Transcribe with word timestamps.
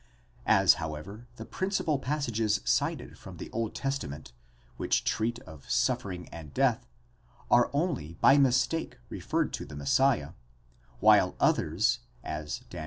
As, 0.47 0.73
however, 0.81 1.27
the 1.35 1.45
principal 1.45 1.99
passages 1.99 2.59
cited 2.65 3.19
from 3.19 3.37
the 3.37 3.51
Old 3.51 3.75
Testament, 3.75 4.33
which 4.77 5.03
treat 5.03 5.37
of 5.41 5.69
suffering 5.69 6.27
and 6.29 6.51
death, 6.55 6.87
are 7.51 7.69
only 7.71 8.13
by 8.15 8.39
mistake 8.39 8.97
referred 9.09 9.53
to 9.53 9.63
the 9.63 9.75
Messiah, 9.75 10.31
while 11.01 11.35
others, 11.39 11.99
as 12.23 12.61
Dan. 12.71 12.79